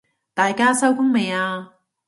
[0.33, 1.73] 大家收工未啊？